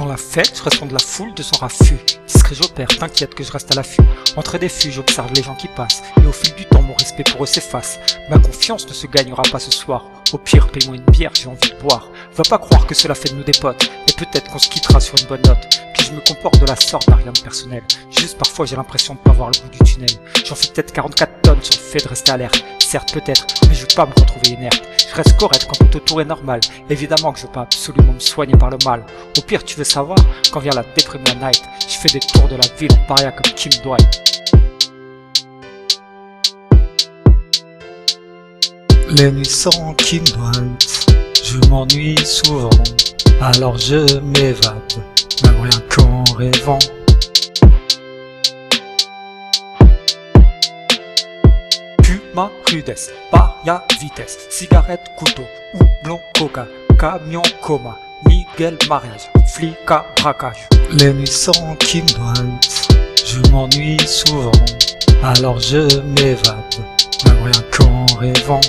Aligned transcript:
Dans 0.00 0.06
la 0.06 0.16
fête, 0.16 0.56
je 0.56 0.62
ressens 0.62 0.86
de 0.86 0.94
la 0.94 0.98
foule 0.98 1.34
de 1.34 1.42
son 1.42 1.58
raffut. 1.58 1.98
Discret 2.26 2.54
j'opère, 2.54 2.88
t'inquiète 2.88 3.34
que 3.34 3.44
je 3.44 3.52
reste 3.52 3.70
à 3.72 3.74
l'affût. 3.74 4.00
Entre 4.34 4.56
des 4.56 4.70
fûts, 4.70 4.90
j'observe 4.90 5.30
les 5.34 5.42
gens 5.42 5.54
qui 5.54 5.68
passent. 5.68 6.02
Et 6.22 6.26
au 6.26 6.32
fil 6.32 6.54
du 6.54 6.64
temps, 6.64 6.80
mon 6.80 6.94
respect 6.94 7.22
pour 7.30 7.44
eux 7.44 7.46
s'efface. 7.46 7.98
Ma 8.30 8.38
confiance 8.38 8.88
ne 8.88 8.94
se 8.94 9.06
gagnera 9.06 9.42
pas 9.52 9.58
ce 9.58 9.70
soir. 9.70 10.06
Au 10.32 10.38
pire, 10.38 10.68
paye-moi 10.68 10.96
une 10.96 11.04
bière, 11.04 11.32
j'ai 11.34 11.48
envie 11.48 11.68
de 11.68 11.78
boire. 11.82 12.08
Va 12.34 12.44
pas 12.48 12.56
croire 12.56 12.86
que 12.86 12.94
cela 12.94 13.14
fait 13.14 13.28
de 13.28 13.34
nous 13.34 13.44
des 13.44 13.52
potes. 13.52 13.90
Peut-être 14.20 14.50
qu'on 14.50 14.58
se 14.58 14.68
quittera 14.68 15.00
sur 15.00 15.18
une 15.18 15.24
bonne 15.28 15.40
note. 15.46 15.66
Puis 15.94 16.08
je 16.08 16.12
me 16.12 16.20
comporte 16.20 16.60
de 16.60 16.66
la 16.66 16.76
sorte 16.76 17.08
n'a 17.08 17.16
rien 17.16 17.32
de 17.32 17.40
personnel. 17.40 17.82
Juste 18.10 18.36
parfois 18.36 18.66
j'ai 18.66 18.76
l'impression 18.76 19.14
de 19.14 19.18
pas 19.20 19.32
voir 19.32 19.50
le 19.50 19.58
bout 19.62 19.70
du 19.70 19.90
tunnel. 19.90 20.10
J'en 20.44 20.54
fais 20.54 20.68
peut-être 20.68 20.92
44 20.92 21.40
tonnes 21.40 21.62
sur 21.62 21.80
le 21.80 21.80
fait 21.80 22.04
de 22.04 22.08
rester 22.08 22.30
alerte. 22.30 22.62
Certes 22.80 23.14
peut-être, 23.14 23.46
mais 23.66 23.74
je 23.74 23.80
veux 23.80 23.96
pas 23.96 24.04
me 24.04 24.12
retrouver 24.12 24.58
inerte. 24.58 24.82
Je 25.08 25.14
reste 25.14 25.38
correct 25.38 25.66
quand 25.66 25.86
tout 25.86 25.96
autour 25.96 26.20
est 26.20 26.26
normal. 26.26 26.60
Évidemment 26.90 27.32
que 27.32 27.38
je 27.38 27.46
veux 27.46 27.52
pas 27.52 27.62
absolument 27.62 28.12
me 28.12 28.18
soigner 28.18 28.52
par 28.58 28.68
le 28.68 28.76
mal. 28.84 29.06
Au 29.38 29.40
pire, 29.40 29.64
tu 29.64 29.78
veux 29.78 29.84
savoir, 29.84 30.18
quand 30.52 30.60
vient 30.60 30.72
la 30.74 30.84
déprime 30.94 31.22
la 31.24 31.46
night, 31.46 31.62
je 31.88 31.94
fais 31.96 32.08
des 32.08 32.20
tours 32.20 32.48
de 32.48 32.56
la 32.56 32.76
ville 32.78 33.06
paria 33.08 33.32
comme 33.32 33.54
Kim 33.54 33.72
Dwight. 33.82 34.20
Les 39.16 39.32
nuits 39.32 39.46
sont 39.46 39.94
Kim 39.94 40.24
Dwight, 40.24 41.06
je 41.42 41.56
m'ennuie 41.70 42.18
souvent, 42.26 42.68
alors 43.40 43.78
je 43.78 44.18
m'évade, 44.20 44.92
même 45.42 45.60
rien 45.62 45.80
qu'en 45.88 46.24
rêvant. 46.36 46.78
Puma 52.02 52.50
rudesse, 52.70 53.10
paria 53.30 53.84
vitesse, 53.98 54.38
cigarette 54.50 55.10
couteau, 55.16 55.44
houblon 55.74 56.20
coca, 56.38 56.66
camion 56.98 57.42
coma, 57.62 57.98
Miguel 58.26 58.76
mariage, 58.88 59.30
flic 59.46 59.74
à 59.88 60.04
braquage. 60.16 60.68
Les 60.92 61.12
nuits 61.14 61.26
sont 61.26 61.76
Dwight, 61.80 62.88
je 63.24 63.50
m'ennuie 63.50 64.00
souvent, 64.06 64.52
alors 65.22 65.58
je 65.60 66.00
m'évade, 66.00 66.74
même 67.24 67.42
rien 67.44 67.62
qu'en 67.72 68.06
rêvant. 68.18 68.60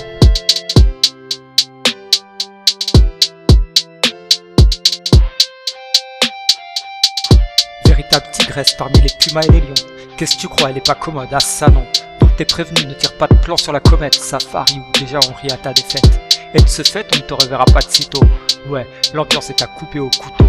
Véritable 7.92 8.24
tigresse 8.32 8.72
parmi 8.72 8.98
les 9.02 9.10
pumas 9.18 9.42
et 9.42 9.52
les 9.52 9.60
lions. 9.60 9.74
Qu'est-ce 10.16 10.36
que 10.36 10.40
tu 10.40 10.48
crois, 10.48 10.70
elle 10.70 10.78
est 10.78 10.86
pas 10.86 10.94
commode, 10.94 11.28
ah 11.30 11.40
ça 11.40 11.68
non. 11.68 11.84
Donc 12.20 12.34
t'es 12.36 12.46
prévenu, 12.46 12.86
ne 12.86 12.94
tire 12.94 13.14
pas 13.18 13.26
de 13.26 13.34
plan 13.34 13.54
sur 13.58 13.70
la 13.70 13.80
comète, 13.80 14.14
safari 14.14 14.78
ou 14.78 14.98
déjà 14.98 15.18
on 15.28 15.34
rit 15.34 15.52
à 15.52 15.58
ta 15.58 15.74
défaite. 15.74 16.08
Et 16.54 16.62
de 16.62 16.66
ce 16.66 16.82
fait, 16.84 17.06
on 17.12 17.16
ne 17.18 17.20
te 17.20 17.34
reverra 17.34 17.66
pas 17.66 17.80
de 17.80 17.90
sitôt. 17.90 18.24
Ouais, 18.66 18.86
l'ambiance 19.12 19.50
est 19.50 19.60
à 19.60 19.66
couper 19.66 19.98
au 19.98 20.08
couteau. 20.08 20.46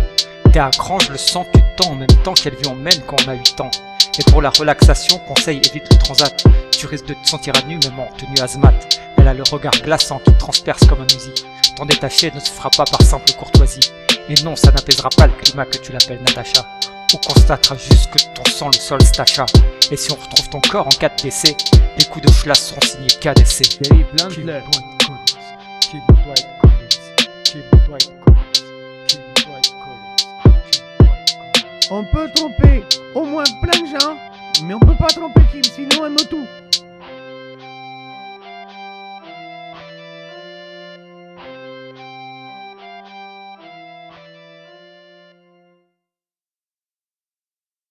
T'es 0.54 0.60
à 0.60 0.70
cran, 0.70 1.00
je 1.00 1.12
le 1.12 1.18
sens, 1.18 1.46
tu 1.54 1.60
tends 1.76 1.92
en 1.92 1.96
même 1.96 2.08
temps 2.24 2.34
qu'elle 2.34 2.56
vit 2.56 2.68
en 2.68 2.76
même 2.76 3.02
quand 3.08 3.18
on 3.28 3.32
a 3.32 3.34
8 3.34 3.60
ans. 3.60 3.72
Et 4.18 4.24
pour 4.32 4.42
la 4.42 4.50
relaxation, 4.50 5.18
conseil 5.28 5.60
évite 5.70 5.92
le 5.92 5.98
transat. 5.98 6.46
Tu 6.72 6.88
risques 6.88 7.08
de 7.08 7.14
te 7.14 7.28
sentir 7.28 7.52
à 7.62 7.68
nu 7.68 7.78
même 7.84 8.00
en 8.00 8.08
tenue 8.16 8.40
hazmat. 8.42 8.74
Elle 9.18 9.28
a 9.28 9.34
le 9.34 9.44
regard 9.52 9.74
glaçant 9.84 10.22
qui 10.24 10.34
transperce 10.36 10.86
comme 10.86 11.02
un 11.02 11.10
fusil. 11.12 11.34
Ton 11.76 11.84
détaché 11.84 12.32
ne 12.34 12.40
se 12.40 12.52
fera 12.52 12.70
pas 12.70 12.86
par 12.86 13.02
simple 13.02 13.34
courtoisie. 13.34 13.92
Et 14.30 14.42
non, 14.46 14.56
ça 14.56 14.72
n'apaisera 14.72 15.10
pas 15.10 15.28
le 15.28 15.34
climat 15.34 15.66
que 15.66 15.78
tu 15.80 15.92
l'appelles 15.92 16.22
Natacha. 16.22 16.66
On 17.14 17.18
constatera 17.18 17.76
juste 17.78 18.10
que 18.12 18.18
ton 18.34 18.44
sang 18.50 18.70
le 18.74 18.80
sol 18.80 19.02
stacha. 19.04 19.46
Et 19.92 19.98
si 19.98 20.12
on 20.12 20.16
retrouve 20.16 20.50
ton 20.50 20.62
corps 20.62 20.88
en 20.88 20.90
cas 20.90 21.10
de 21.10 21.22
décès, 21.22 21.56
les 21.98 22.06
coups 22.06 22.26
de 22.26 22.32
flash 22.32 22.58
seront 22.58 22.82
signés 22.82 23.08
KDC. 23.08 23.82
Dave 23.82 24.04
Bluntler. 24.16 24.62
Kill 25.82 26.02
Dwight 26.08 26.48
Collins. 26.60 26.90
Kill 27.44 27.64
Dwight 27.72 28.12
Collins. 28.26 28.44
Kill 29.08 29.22
Dwight 29.46 29.74
Collins. 29.86 29.94
Kill 30.66 30.86
Dwight 31.06 31.06
Collins. 31.06 31.34
On 31.92 32.04
peut 32.06 32.30
tromper 32.36 32.84
au 33.14 33.26
moins 33.26 33.44
plein 33.62 33.80
de 33.80 33.88
gens, 33.88 34.18
mais 34.64 34.74
on 34.74 34.80
peut 34.80 34.98
pas 34.98 35.08
tromper 35.08 35.42
Kim, 35.52 35.64
sinon 35.64 36.08
elle 36.08 36.14
me 36.14 36.24
tout. 36.26 36.48